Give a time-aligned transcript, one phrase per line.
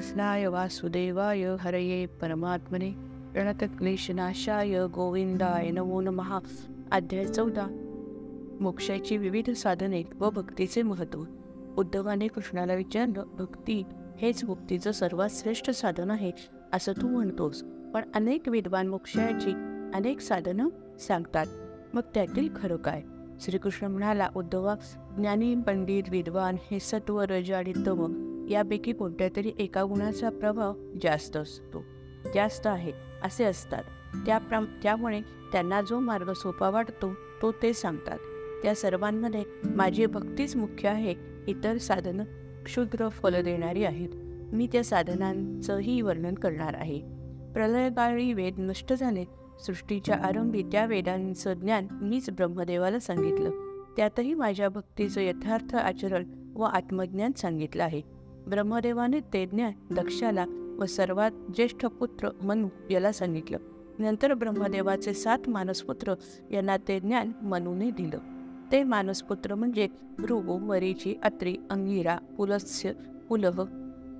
[0.00, 2.90] कृष्णाय वासुदेवाय हरये परमात्मने
[3.32, 6.38] प्रणतक्लेशनाशाय गोविंदाय नमो नमहा
[6.92, 7.66] अध्याय चौदा.
[8.60, 11.24] मोक्षाची विविध साधने व भक्तीचे महत्त्व.
[11.78, 13.82] उद्धवाने कृष्णाला विचारलं भक्ती
[14.18, 16.32] हेच मुक्तीचं सर्वात श्रेष्ठ साधन आहे
[16.72, 17.62] असं तू म्हणतोस.
[17.62, 19.50] पण अनेक विद्वान मोक्षाची
[19.94, 21.46] अनेक साधनं सांगतात.
[21.94, 23.02] मग त्यातील खरं काय?
[23.40, 24.74] श्रीकृष्ण म्हणाला उद्धवा
[25.16, 30.72] ज्ञानी पंडित विद्वान हे सत्व रज आणि तम यापैकी कोणत्या तरी एका गुणाचा प्रभाव
[31.02, 31.84] जास्त असतो.
[32.34, 32.92] जास्त आहे
[33.22, 33.82] असे असतात.
[34.26, 35.20] त्या प्र त्यामुळे
[35.52, 38.18] त्यांना जो मार्ग सोपा वाटतो तो ते सांगतात.
[38.62, 41.14] त्या सर्वांमध्ये माझी भक्तीच मुख्य आहे
[41.48, 42.24] इतर साधनं
[42.64, 44.08] क्षुद्र फल देणारी आहेत.
[44.52, 47.00] मी त्या साधनांचंही वर्णन करणार आहे.
[47.52, 49.24] प्रलयकाळी वेद नष्ट झाले.
[49.66, 53.50] सृष्टीच्या आरंभी त्या वेदांचं ज्ञान मीच ब्रह्मदेवाला सांगितलं.
[53.96, 58.19] त्यातही माझ्या भक्तीचं यथार्थ आचरण व आत्मज्ञान सांगितलं आहे.
[58.50, 60.44] ब्रह्मदेवाने ते ज्ञान दक्षाला
[60.78, 63.58] व सर्वात ज्येष्ठ पुत्र मनु याला सांगितलं.
[63.98, 66.14] नंतर ब्रह्मदेवाचे सात मानसपुत्र
[66.50, 68.18] यांना ते ज्ञान मनुने दिलं.
[68.72, 72.92] ते मानसपुत्र म्हणजे भृगु मरीची अत्री अंगिरा पुलस्य
[73.28, 73.62] पुलह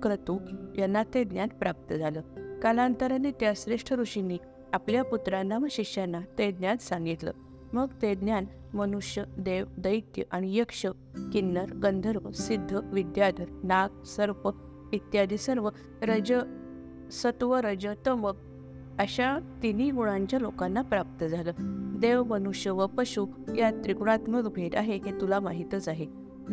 [0.03, 0.39] क्रतू
[0.77, 2.21] यांना ते ज्ञान प्राप्त झालं.
[2.59, 4.37] कालांतराने त्या श्रेष्ठ ऋषींनी
[4.73, 7.31] आपल्या पुत्रांना व शिष्यांना ते ज्ञान सांगितलं.
[7.73, 10.85] मग ते ज्ञान मनुष्य देव दैत्य आणि यक्ष
[11.33, 14.49] किन्नर गंधर्व सिद्ध विद्याधर नाग सर्प
[14.93, 15.69] इत्यादी सर्व
[16.01, 16.33] रज
[17.11, 18.31] सत्व रज तम
[18.99, 21.51] अशा तिन्ही गुणांच्या लोकांना प्राप्त झालं.
[21.99, 23.27] देव मनुष्य व पशु
[23.57, 26.05] या त्रिगुणात्मक भेद आहे हे तुला माहीतच आहे.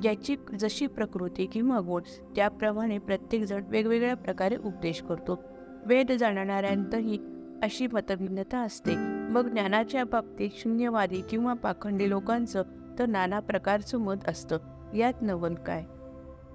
[0.03, 2.03] ज्याची जशी प्रकृती किंवा गुण
[2.37, 5.43] त्याप्रमाणे प्रत्येकजण वेगवेगळ्या प्रकारे उपदेश करतो.
[5.87, 7.19] वेद जाणणाऱ्यांतही
[7.63, 8.97] अशी मतभिन्नता असते.
[9.31, 12.63] मग ज्ञानाच्या बाबतीत शून्यवादी किंवा पाखंडी लोकांचं
[12.99, 14.59] तर नाना प्रकारचं मत असतं.
[14.95, 15.85] यात नवन काय?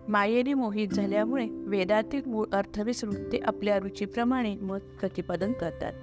[0.08, 5.94] मायेने मोहित झाल्यामुळे वेदातील मूळ अर्थविसरून ते आपल्या रुचीप्रमाणे मत प्रतिपादन करतात.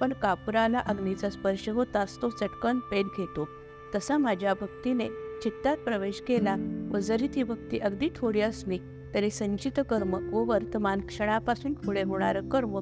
[0.00, 3.48] पण कापुराला अग्नीचा स्पर्श होताच तो चटकन पेट घेतो.
[3.94, 5.08] तसा माझ्या भक्तीने
[5.42, 6.56] चित्तात प्रवेश केला
[6.92, 8.78] व जरी ती भक्ती अगदी थोडी असली
[9.14, 12.74] तरी संचित कर्म व वर्तमान क्षणापासून पुढे होणारं कर्म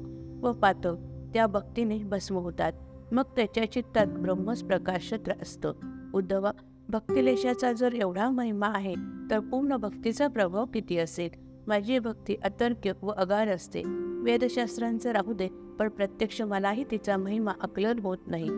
[0.43, 0.93] व पातळ
[1.33, 2.73] त्या भक्तीने भस्म होतात
[3.11, 5.73] मग त्याच्या चित्तात ब्रह्मच प्रकाशत्र असतं.
[6.13, 6.51] उद्धवा
[6.89, 8.95] भक्तिलेशाचा जर एवढा महिमा आहे
[9.31, 11.29] तर पूर्ण भक्तीचा प्रभाव किती असेल?
[11.67, 13.83] माझी भक्ती अतर्क्य व अगार असते.
[14.23, 15.47] वेदशास्त्रांचं राहू दे
[15.79, 18.49] पण प्रत्यक्ष मलाही तिचा महिमा आकलन होत नाही.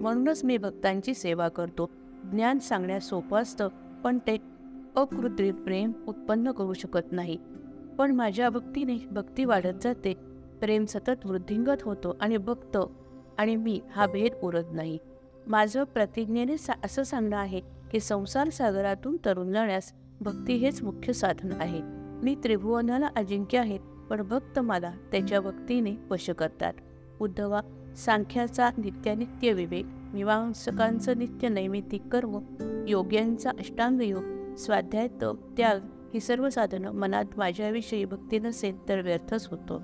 [0.00, 1.90] म्हणूनच मी भक्तांची सेवा करतो.
[2.24, 3.68] ज्ञान सांगण्यास सोपं असतं
[4.04, 4.36] पण ते
[4.96, 7.38] अकृत्रिम प्रेम उत्पन्न करू शकत नाही.
[7.98, 10.29] पण माझ्या भक्तीने भक्ती वाढत जाते.
[10.60, 12.76] प्रेम सतत वृद्धिंगत होतो आणि भक्त
[13.38, 14.98] आणि मी हा भेद उरत नाही.
[15.46, 21.52] माझं प्रतिज्ञेने सा असं सांगणं आहे की संसार सागरातून तरुण जाण्यास भक्ती हेच मुख्य साधन
[21.60, 21.80] आहे.
[22.22, 23.78] मी त्रिभुवनाला अजिंक्य आहे
[24.10, 26.72] पण भक्त मला त्याच्या भक्तीने वश करतात.
[27.20, 27.60] उद्धवा
[27.96, 32.38] सांख्याचा नित्यानित्य विवेक मीमांसकांचं नित्य नैमित्तिक कर्म
[32.88, 35.80] योग्यांचा अष्टांग योग स्वाध्याय त्याग
[36.14, 39.82] ही सर्व साधनं मनात माझ्याविषयी भक्ती नसेल तर व्यर्थच होतो.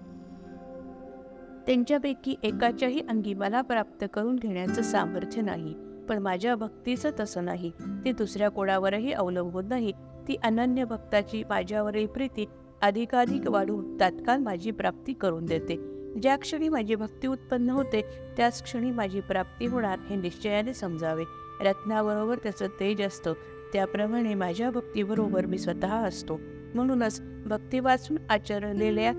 [1.66, 5.74] त्यांच्यापैकी एकाच्याही अंगी मला प्राप्त करून घेण्याचं सामर्थ्य नाही.
[6.08, 7.72] पण माझ्या भक्तीचं तसं नाही.
[8.04, 9.92] ती दुसऱ्या कोणावरही अवलंबून नाही.
[10.28, 12.46] ती अनन्य भक्ताची माझ्यावरील प्रीती
[12.82, 15.76] अधिकाधिक वाढून तात्काळ माझी प्राप्ती करून देते.
[16.22, 18.02] ज्या क्षणी माझी भक्ती उत्पन्न होते
[18.36, 21.24] त्याच क्षणी माझी प्राप्ती होणार हे निश्चयाने समजावे.
[21.60, 23.32] रत्नाबरोबर त्याचं तेज असतं.
[23.72, 26.40] त्याप्रमाणे माझ्या भक्तीबरोबर मी स्वतः असतो.
[26.74, 29.12] म्हणूनच भक्ती वाचून आचरलेल्या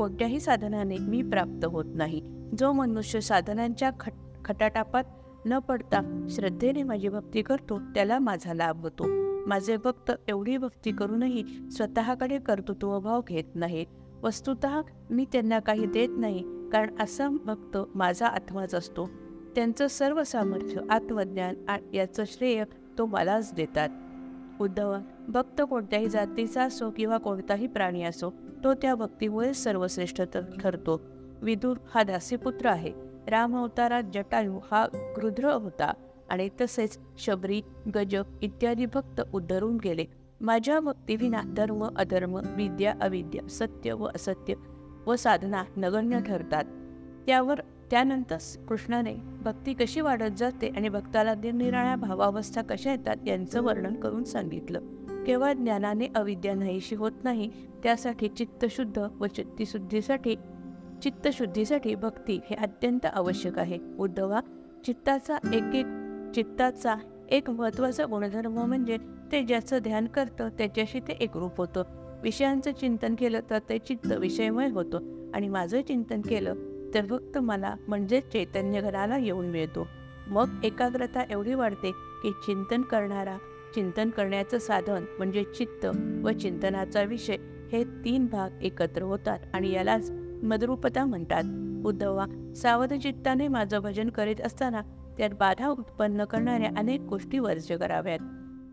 [0.00, 2.20] कोणत्याही साधनाने मी प्राप्त होत नाही.
[2.58, 4.12] जो मनुष्य साधनांच्या खट
[4.44, 5.04] खटाटापात
[5.46, 9.04] न पडता श्रद्धेने माझी भक्ती करतो त्याला माझा लाभ होतो.
[9.46, 13.86] माझे भक्त एवढी भक्ती करूनही स्वतःकडे कर्तृत्वभाव घेत नाहीत.
[14.22, 14.66] वस्तुत
[15.10, 19.10] मी त्यांना काही देत नाही कारण असा भक्त माझा आत्माच असतो.
[19.54, 21.54] त्यांचं सर्व सामर्थ्य आत्मज्ञान
[21.94, 22.64] याचं श्रेय
[22.98, 23.88] तो मलाच देतात.
[24.60, 24.96] उद्धव
[25.28, 28.34] भक्त कोणत्याही जातीचा असो किंवा कोणताही प्राणी असो
[28.64, 30.22] तो त्या भक्तीमुळे सर्वश्रेष्ठ
[30.60, 31.00] ठरतो.
[31.42, 32.92] विदुर हा दासीपुत्र आहे.
[33.26, 34.86] राम अवतारात जटायू हा
[35.16, 35.92] गृध्र होता
[36.30, 37.62] आणि तसेच शबरी
[37.94, 40.04] गज इत्यादी भक्त उद्धरून गेले.
[40.40, 44.54] माझ्या भक्तीविना धर्म अधर्म विद्या अविद्या सत्य व असत्य
[45.06, 46.64] व साधना नगण्य ठरतात.
[47.26, 47.60] त्यावर
[47.90, 48.36] त्यानंतर
[48.68, 54.80] कृष्णाने भक्ती कशी वाढत जाते आणि भक्ताला निरनिराळ्या भावावस्था कशा येतात यांचं वर्णन करून सांगितलं.
[55.30, 57.48] केवळ ज्ञानाने अविद्या नाहीशी होत नाही
[57.82, 60.34] त्यासाठी चित्तशुद्ध व चित्तशुद्धीसाठी
[61.02, 63.78] चित्तशुद्धीसाठी भक्ती हे अत्यंत आवश्यक आहे.
[63.98, 64.40] उद्धवा
[64.84, 65.86] चित्ताचा एक एक
[66.34, 66.94] चित्ताचा
[67.28, 68.96] एक महत्त्वाचा गुणधर्म म्हणजे
[69.32, 71.82] ते ज्याचं ध्यान करतं त्याच्याशी ते एकरूप होतं.
[72.22, 76.54] विषयांचं चिंतन केलं तर ते चित्त विषयमय होतं आणि माझं चिंतन केलं
[76.94, 79.86] तर फक्त मला म्हणजेच चैतन्य घराला येऊन मिळतो.
[80.26, 81.90] मग एकाग्रता एवढी वाढते
[82.22, 83.36] की चिंतन करणारा
[83.74, 85.86] चिंतन करण्याचं साधन म्हणजे चित्त
[86.24, 87.36] व चिंतनाचा विषय
[87.72, 90.10] हे तीन भाग एकत्र होतात आणि यालाच
[90.42, 91.42] मदरूपता म्हणतात.
[91.86, 94.80] उद्धवा सावध चित्ताने माझं भजन करीत असताना
[95.18, 98.18] त्यात बाधा उत्पन्न करणाऱ्या अनेक गोष्टी वर्ज्य कराव्यात.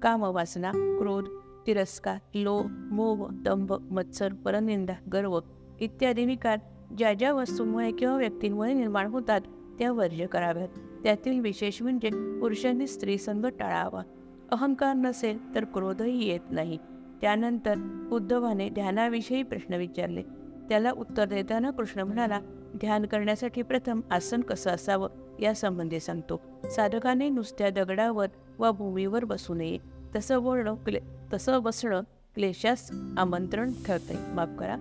[0.01, 1.27] कामवासना क्रोध
[1.67, 5.39] तिरस्कार लोभ मोह दंभ मत्सर परनिंदा गर्व
[5.79, 6.59] इत्यादी विकार
[6.97, 9.41] ज्या ज्या वस्तूंमुळे किंवा व्यक्तींमुळे निर्माण होतात
[9.79, 10.67] त्या वर्ज्य कराव्यात.
[11.03, 12.09] त्यातील विशेष म्हणजे
[12.39, 14.01] पुरुषांनी स्त्री संघ टाळावा.
[14.51, 16.77] अहंकार नसेल तर क्रोधही येत नाही.
[17.21, 20.21] त्यानंतर उद्धवाने ध्यानाविषयी प्रश्न विचारले.
[20.69, 22.39] त्याला उत्तर देताना कृष्ण म्हणाला
[22.75, 25.09] ध्यान करण्यासाठी प्रथम आसन कसं असावं
[25.39, 26.41] यासंबंधी सांगतो.
[26.71, 28.27] साधकाने नुसत्या दगडावर
[28.59, 29.77] वा भूमीवर बसू नये.
[30.15, 30.99] तसं बोलणं क्ले
[31.33, 32.01] तसं बसणं
[32.35, 34.15] क्लेशास आमंत्रण ठरते.
[34.33, 34.75] माफ करा.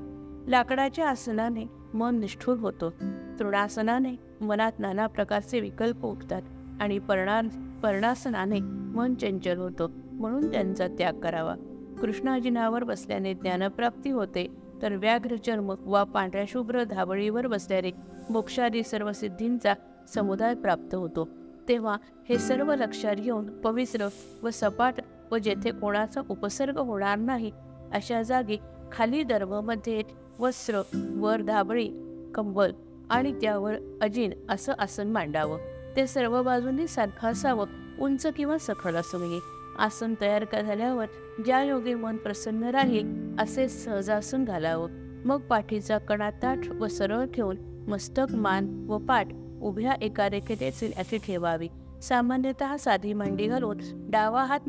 [0.49, 1.65] लाकडाच्या आसनाने
[1.95, 2.91] मन निष्ठूर होतो.
[3.39, 6.43] तृणासनाने मनात नाना प्रकारचे विकल्प उठतात.
[6.81, 7.41] आणि पर्णा
[7.83, 9.87] पर्णासनाने मन चंचल होतं.
[10.13, 11.55] म्हणून त्यांचा त्याग करावा.
[12.01, 14.67] कृष्णाजिनावर बसल्याने ज्ञानप्राप्ती होते.
[14.83, 17.91] तर व्याघ्र चर्म वा पांढऱ्या शुभ्र धाबळीवर बसल्याने
[18.31, 19.75] मोक्षादी सर्व सिद्धींचा
[20.15, 21.29] समुदाय प्राप्त होतो.
[21.69, 21.97] तेव्हा
[22.29, 24.09] हे सर्व लक्षात घेऊन पवित्र
[24.43, 24.95] व सपाट
[25.33, 27.53] व जेथे कोणाचा उपसर्ग होणार नाही
[27.93, 28.57] अशा जागी
[28.93, 30.03] खाली दर्भमध्ये
[30.41, 30.83] वस्त्र
[31.17, 31.89] वर धाबळी
[32.35, 32.73] कंबल
[33.11, 35.76] आणि त्यावर अजिन असं आसन मांडावं.
[35.97, 37.67] ते सर्व बाजूंनी सारखं असावं
[38.01, 39.39] उंच किंवा सखल असू नये.
[39.79, 41.07] आसन तयार झाल्यावर
[41.45, 44.91] ज्या योगे मन प्रसन्न राहील असे सहजासन घालावं.
[45.25, 47.57] मग पाठीचा कणा ताठ व सरळ ठेवून
[47.89, 49.27] मस्तक मान व पाठ
[49.63, 51.69] उभ्या एका रेखेत येतील असे ठेवावी.
[52.03, 54.61] सामान्यतः साधी मांडी घालून डावा हात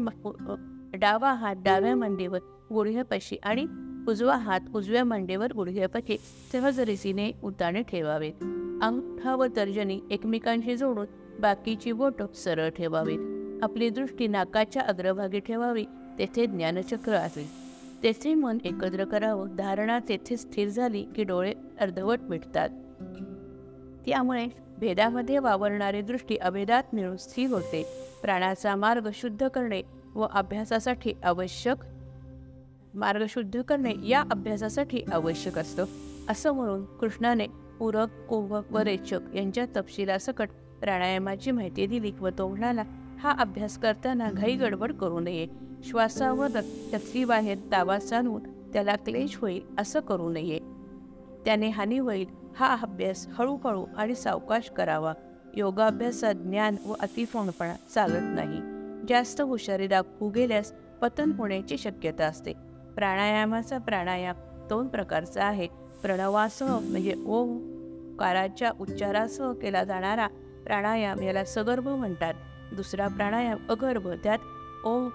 [0.94, 2.40] डावा हात डाव्या मांडीवर
[2.74, 3.66] गुडघ्यापाशी आणि
[4.08, 6.18] उजवा हात उजव्या मांडीवर गुडघ्यापाशी
[6.52, 8.34] सहज रीतीने उताने ठेवावेत.
[8.82, 11.06] अंगठा व तर्जनी एकमेकांशी जोडून
[11.40, 13.20] बाकीची बोट सरळ ठेवावीत.
[13.64, 15.86] आपली दृष्टी नाकाच्या अग्रभागी ठेवावी
[16.20, 17.48] तेथे ज्ञानचक्र असेल
[18.04, 22.70] तेथे मन एकत्र करावं धारणा तेथे स्थिर झाली की डोळे अर्धवट मिटतात.
[24.06, 24.48] त्यामुळे
[24.80, 27.86] भेदामध्ये वावरणारी दृष्टी अभेदात मिळून स्थिर होते.
[28.22, 29.82] प्राणाचा मार्ग शुद्ध करणे
[30.16, 31.78] व अभ्यासासाठी आवश्यक
[32.94, 35.86] मार्ग शुद्ध करणे या अभ्यासासाठी आवश्यक असतं.
[36.30, 37.46] असं म्हणून कृष्णाने
[37.80, 42.84] पूरक कुंभक व रेचक यांच्या तपशिलासकट प्राणायामाची माहिती दिली व तो म्हणाला
[43.20, 45.48] हा अभ्यास करताना घाई गडबड करू नये.
[45.84, 46.48] श्वासावर
[47.26, 50.60] बाहेर दावा सांगून त्याला क्लेश होईल असं करू नये.
[51.46, 52.26] त्याने हानी होईल.
[52.56, 55.14] हा अभ्यास हळूहळू आणि सावकाश करावा.
[55.54, 58.62] योगाभ्यासात ज्ञान व अतिफोणपणा चालत नाही.
[59.10, 62.54] जास्त हुशारी दाखवू गेल्यास पतन होण्याची शक्यता असते.
[62.96, 64.36] प्राणायामाचा प्राणायाम
[64.70, 65.87] दोन प्रकारचा आहे.
[66.02, 67.58] प्रणवासह म्हणजे ओम
[68.20, 70.28] काराच्या उच्चारासह केला जाणारा
[70.66, 72.34] प्राणायाम याला सगर्भ म्हणतात.
[72.76, 75.10] दुसरा प्राणायाम अगर्भ त्यात ओम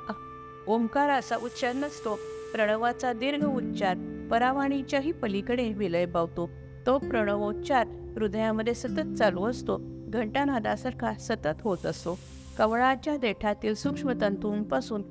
[0.67, 2.15] ओंकाराचा उच्चार नसतो.
[2.55, 3.97] प्रणवाचा दीर्घ उच्चार
[4.31, 6.49] परावाणीच्याही पलीकडे विलय पावतो
[6.87, 7.87] तो प्रणवोच्चार
[8.17, 9.81] हृदयामध्ये सतत चालू असतो.
[10.13, 12.19] घंटानादासारखा सतत होत असतो
[12.59, 15.03] कवळाच्या देठातील सूक्ष्मतंतूंपासून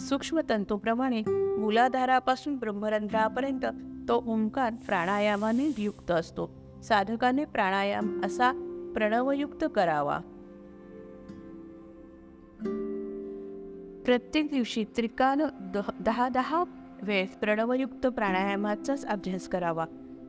[0.00, 3.66] सूक्ष्मतंतूप्रमाणे मूलाधारापासून ब्रह्मरंध्रापर्यंत
[4.08, 6.50] तो ओंकार प्राणायामाने युक्त असतो.
[6.82, 8.52] साधकाने प्राणायाम असा
[8.94, 10.18] प्रणवयुक्त करावा.
[14.04, 15.40] प्रत्येक दिवशी त्रिकाल
[16.00, 16.64] दहा दहा
[17.02, 19.86] वेळेस प्रणवयुक्त प्राणायामाचाच अभ्यास करावा.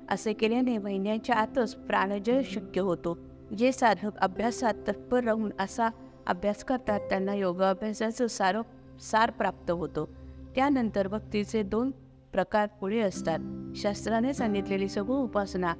[0.10, 3.18] असे केल्याने महिन्याच्या आतच प्राणजय शक्य होतो.
[3.58, 5.90] जे साधक अभ्यासात तत्पर राहून असा
[6.28, 8.58] अभ्यास करतात त्यांना योगाभ्यासाचं सार
[9.00, 10.10] सार प्राप्त होतो.
[10.56, 11.92] त्यानंतर भक्तीचे दोन
[12.36, 13.40] प्रकार पुढे असतात.
[13.76, 15.74] शास्त्राने सांगितलेली सगळी उपासना.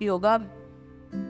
[0.00, 0.36] योगा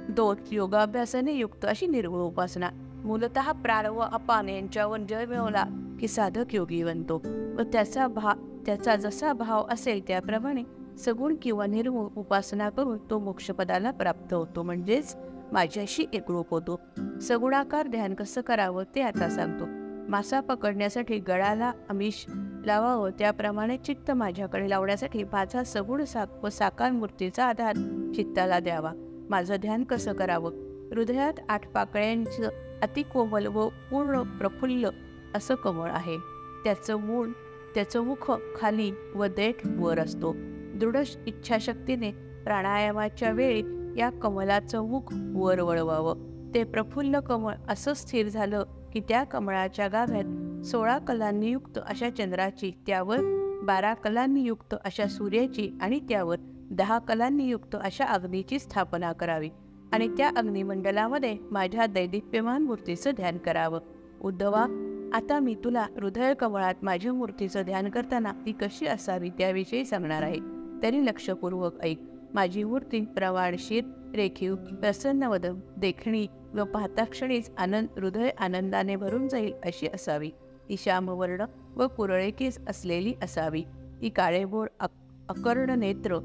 [0.09, 2.71] दोन योगाभ्यासाने युक्त अशी निर्गुण उपासना.
[3.05, 5.65] मूलत प्रारव व अपान यांच्यावर जय मिळवला
[6.01, 7.23] की साधक योगी बनतो
[7.59, 8.33] व त्याचा भा
[8.67, 10.63] त्याचा जसा भाव असेल त्याप्रमाणे
[10.99, 14.63] सगुण किंवा निर्गुण उपासना करून तो मोक्षपदाला प्राप्त होतो.
[14.63, 15.17] म्हणजेच
[15.53, 16.81] माझ्याशी एकरूप होतो.
[17.23, 19.65] सगुणाकार ध्यान कसं करावं ते आता सांगतो.
[20.11, 22.25] मासा पकडण्यासाठी गळाला आमिष
[22.67, 23.11] लावावं हो.
[23.11, 27.77] त्याप्रमाणे चित्त माझ्याकडे लावण्यासाठी माझा सगुण साक व साकार मूर्तीचा आधार
[28.15, 28.93] चित्ताला द्यावा.
[29.31, 30.53] माझं ध्यान कसं करावं?
[30.91, 34.89] हृदयात आठ पाकळ्यांचं अतिकोमल व पूर्ण प्रफुल्ल
[35.35, 36.17] असं कमळ आहे.
[36.65, 37.29] त्याचं मूळ
[37.75, 40.33] त्याचं मुख खाली व देठ वर असतो.
[40.75, 42.11] दृढ इच्छाशक्तीने
[42.45, 43.63] प्राणायामाच्या वेळी
[43.97, 46.33] या कमलाचं मुख वर वळवावं.
[46.55, 50.25] ते प्रफुल्ल कमळ असं स्थिर झालं की त्या कमळाच्या गाभ्यात
[50.65, 53.19] सोळा कलांनी युक्त अशा चंद्राची त्यावर
[53.63, 56.37] बारा कलांनी युक्त अशा सूर्याची आणि त्यावर
[56.71, 59.49] दहा कलांनी युक्त अशा अग्नीची स्थापना करावी
[59.93, 63.81] आणि त्या अग्निमंडलामध्ये माझ्या दैदिप्यमान मूर्तीचं ध्यान करावं.
[64.23, 64.67] उद्धवा
[65.13, 70.39] आता मी तुला हृदय कमळात माझ्या मूर्तीचं ध्यान करताना ती कशी असावी त्याविषयी सांगणार आहे.
[70.83, 71.99] तरी लक्षपूर्वक ऐक.
[72.35, 73.85] माझी मूर्ती प्रवाळशीर
[74.17, 80.31] रेखीव प्रसन्नवद देखणी व पाहताक्षणीच आनंद हृदय आनंदाने भरून जाईल अशी असावी.
[80.73, 81.45] ती श्यामवर्ण
[81.77, 83.63] व कुरळे केस असलेली असावी.
[84.03, 84.91] ती काळेबोळ अक
[85.29, 86.19] अकर्ण नेत्र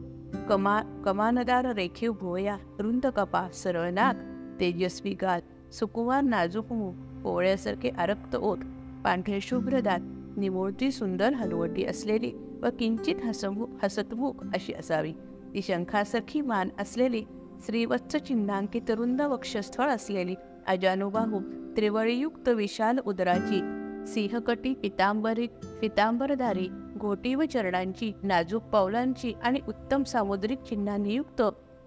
[0.50, 4.16] कमा कमानदार रेखीव भुवया रुंद कपा सरळ नाक
[4.60, 5.40] तेजस्वी गाल
[5.72, 8.60] सुकुमार नाजूक मुख पोवळ्यासारखे आरक्त ओठ
[9.04, 10.00] पांढरे शुभ्र दात
[10.38, 15.12] निमुळती सुंदर हलवटी असलेली व किंचित हसमुख हसतमुख अशी असावी.
[15.54, 17.24] ती शंखासारखी मान असलेली
[17.66, 20.36] श्रीवत्स चिन्हांकित रुंद वक्षस्थळ असलेली
[20.68, 21.40] अजानुबाहू
[21.78, 23.77] त्रिवळीयुक्त विशाल उदराची
[24.08, 25.48] सिंहकटी पितांबरी
[25.82, 31.42] पितांबरधारी घोटी व चरणांची नाजूक पावलांची आणि उत्तम सामुद्रिक चिन्हांनी युक्त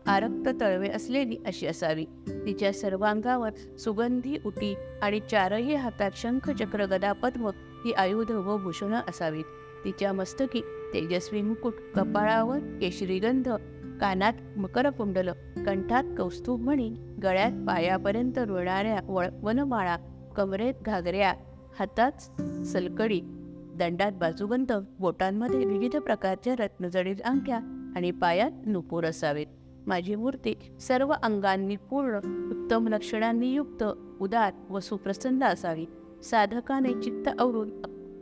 [0.07, 2.05] आरक्त तळवे असलेली अशी असावी.
[2.29, 7.47] तिच्या सर्वांगावर सुगंधी उटी आणि चारही हातात शंख चक्र गदा पद्म
[7.85, 9.45] ही आयुध व भूषणं असावीत.
[9.85, 10.61] तिच्या मस्तकी
[10.95, 13.49] तेजस्वी मुकुट कपाळावर केशरीगंध
[14.01, 15.29] कानात मकरकुंडल
[15.67, 16.89] कंठात कौस्तुभमणी
[17.23, 19.97] गळ्यात पायापर्यंत रुळणाऱ्या वळ वनमाळा
[20.37, 21.35] कमरेत घागऱ्या
[21.81, 22.13] हातात
[22.67, 23.21] सलकडी
[23.79, 27.57] दंडात बाजूबंद बोटांमध्ये विविध प्रकारच्या रत्नजडीत अंगठ्या
[27.97, 29.47] आणि पायात नुपूर असावेत.
[29.87, 32.17] माझी मूर्ती सर्व अंगांनी पूर्ण
[32.51, 33.85] उत्तम लक्षणांनी युक्त
[34.21, 35.87] उदार व सुप्रसन्न असावी.
[36.23, 37.71] साधकाने चित्त आवरून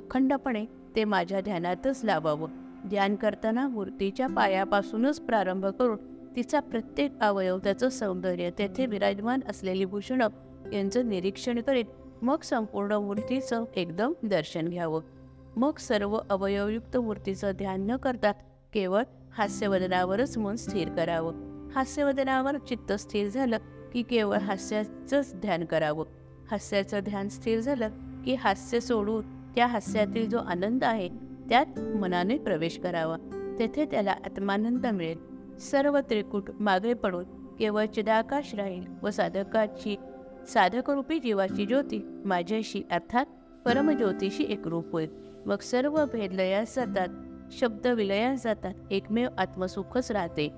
[0.00, 0.64] अखंडपणे
[0.96, 2.48] ते माझ्या ध्यानातच लावावं.
[2.88, 5.96] ध्यान करताना मूर्तीच्या पायापासूनच प्रारंभ करून
[6.36, 10.28] तिचा प्रत्येक अवयव त्याचं सौंदर्य तेथे विराजमान असलेली भूषणं
[10.72, 11.84] यांचं निरीक्षण करीत
[12.22, 15.00] मग संपूर्ण मूर्तीचं एकदम दर्शन घ्यावं.
[15.56, 18.32] मग सर्व अवयवयुक्त मूर्तीचं ध्यान न करता
[18.72, 21.34] केवळ हास्यवदनावरच मन स्थिर करावं.
[21.74, 23.56] हास्यवदनावर चित्त स्थिर झालं
[23.92, 26.06] की केवळ हास्याचंच ध्यान करावं.
[26.50, 27.88] हास्याचं ध्यान स्थिर झालं
[28.24, 31.08] की हास्य सोडून त्या हास्यातील जो आनंद आहे
[31.48, 33.16] त्यात मनाने प्रवेश करावा.
[33.58, 35.18] तेथे त्याला आत्मानंद मिळेल.
[35.58, 37.24] सर्व त्रिकूट मागे पडून
[37.56, 39.96] केवळ चिदाकाश राहील व साधकाची
[40.48, 43.26] साधकरूपी जीवाची ज्योती माझ्याशी अर्थात
[43.64, 45.08] परमज्योतीशी एकरूप होईल.
[45.46, 47.08] मग सर्व भेद लयास जातात
[47.52, 50.52] शब्द विलयास जातात एकमेव आत्मसुखच राहते.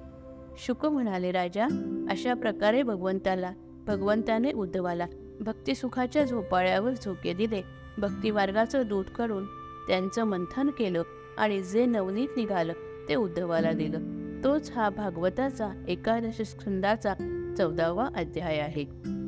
[0.58, 1.64] शुक म्हणाले राजा
[2.10, 3.52] अशा प्रकारे भगवंताला
[3.86, 5.06] भगवंताने उद्धवाला
[5.40, 7.62] भक्तिसुखाच्या झोपाळ्यावर झोके दिले.
[7.98, 9.44] भक्तिमार्गाचं दूध काढून
[9.88, 11.02] त्यांचं मंथन केलं
[11.38, 12.72] आणि जे नवनीत निघालं
[13.08, 13.98] ते उद्धवाला दिलं.
[14.44, 17.14] तोच हा भागवताचा एकादश स्कंदाचा
[17.58, 19.19] चौदावा अध्याय आहे.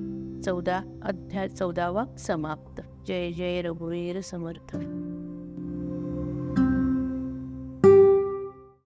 [0.44, 2.82] चौदा अध्याय चौदावा समाप्त.
[3.06, 4.76] जय जय रघुवीर समर्थ.